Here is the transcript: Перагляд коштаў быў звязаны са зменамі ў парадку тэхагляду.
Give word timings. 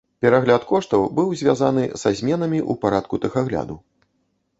Перагляд 0.25 0.63
коштаў 0.69 1.03
быў 1.19 1.27
звязаны 1.41 1.83
са 2.03 2.09
зменамі 2.21 2.59
ў 2.61 2.73
парадку 2.87 3.21
тэхагляду. 3.27 3.77